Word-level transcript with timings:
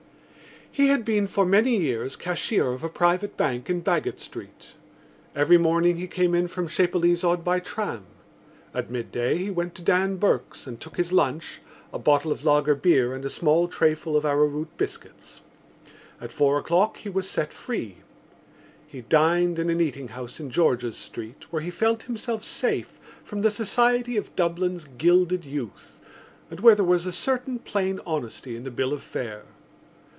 He 0.73 0.87
had 0.87 1.03
been 1.03 1.27
for 1.27 1.45
many 1.45 1.75
years 1.75 2.15
cashier 2.15 2.67
of 2.71 2.81
a 2.81 2.87
private 2.87 3.35
bank 3.35 3.69
in 3.69 3.81
Baggot 3.81 4.21
Street. 4.21 4.67
Every 5.35 5.57
morning 5.57 5.97
he 5.97 6.07
came 6.07 6.33
in 6.33 6.47
from 6.47 6.69
Chapelizod 6.69 7.43
by 7.43 7.59
tram. 7.59 8.05
At 8.73 8.89
midday 8.89 9.37
he 9.37 9.49
went 9.49 9.75
to 9.75 9.81
Dan 9.81 10.15
Burke's 10.15 10.65
and 10.65 10.79
took 10.79 10.95
his 10.95 11.11
lunch—a 11.11 11.99
bottle 11.99 12.31
of 12.31 12.45
lager 12.45 12.73
beer 12.73 13.13
and 13.13 13.25
a 13.25 13.29
small 13.29 13.67
trayful 13.67 14.15
of 14.15 14.23
arrowroot 14.23 14.77
biscuits. 14.77 15.41
At 16.21 16.31
four 16.31 16.57
o'clock 16.57 16.95
he 16.95 17.09
was 17.09 17.29
set 17.29 17.51
free. 17.53 17.97
He 18.87 19.01
dined 19.01 19.59
in 19.59 19.69
an 19.69 19.81
eating 19.81 20.07
house 20.07 20.39
in 20.39 20.49
George's 20.49 20.95
Street 20.97 21.51
where 21.51 21.61
he 21.61 21.69
felt 21.69 22.03
himself 22.03 22.45
safe 22.45 22.97
from 23.25 23.41
the 23.41 23.51
society 23.51 24.15
of 24.15 24.33
Dublin's 24.37 24.85
gilded 24.97 25.43
youth 25.43 25.99
and 26.49 26.61
where 26.61 26.75
there 26.75 26.85
was 26.85 27.05
a 27.05 27.11
certain 27.11 27.59
plain 27.59 27.99
honesty 28.05 28.55
in 28.55 28.63
the 28.63 28.71
bill 28.71 28.93
of 28.93 29.03
fare. 29.03 29.43